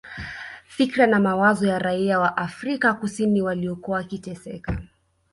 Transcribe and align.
Fikra 0.67 1.07
na 1.07 1.19
mawazo 1.19 1.67
ya 1.67 1.79
raia 1.79 2.19
wa 2.19 2.37
Afrika 2.37 2.93
kusini 2.93 3.41
waliokuwa 3.41 3.97
wakiteseka 3.97 4.81